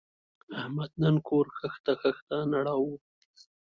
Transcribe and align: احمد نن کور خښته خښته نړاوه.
احمد 0.59 0.91
نن 1.01 1.15
کور 1.27 1.45
خښته 1.57 1.93
خښته 2.01 2.37
نړاوه. 2.53 2.95